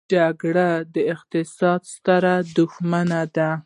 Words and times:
جګړه 0.11 0.69
د 0.93 0.95
اقتصاد 1.13 1.81
ستر 1.93 2.23
دښمن 2.57 3.09
دی. 3.35 3.51